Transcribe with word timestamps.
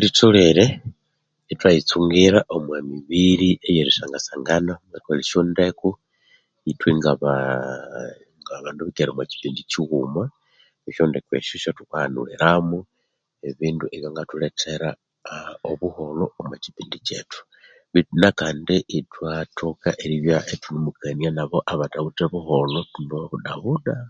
Litholere 0.00 0.64
ithwayitsungira 1.52 2.38
omwa 2.54 2.76
mibiri 2.88 3.50
eyerisangasangana 3.68 4.72
erikolha 4.94 5.22
esyondeko 5.24 5.88
ithwe 6.70 6.90
ngabaaabandu 6.98 8.80
abikere 8.82 9.08
omwa 9.10 9.30
kipindi 9.32 9.60
kighuma 9.70 10.22
esyondeko 10.88 11.30
esyo 11.40 11.56
syathukahanuliramo 11.62 12.78
ebindu 13.48 13.84
ebyangathuletera 13.94 14.88
aa 15.34 15.52
obuholho 15.70 16.26
baithu 16.50 16.70
nkandi 18.20 18.76
ithunemukania 18.98 21.30
nabandu 21.36 21.66
abathawithe 21.72 22.24
buholho 22.32 22.78
ithunemubabudabuda 22.86 23.94